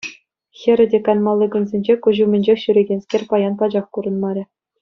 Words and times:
Хӗрӗ 0.59 0.85
те 0.93 0.99
канмалли 1.07 1.47
кунсенче 1.55 1.95
куҫ 2.05 2.17
умӗнчех 2.25 2.59
ҫӳрекенскер 2.65 3.21
паян 3.35 3.53
пачах 3.61 3.85
курӑнмарӗ. 3.97 4.43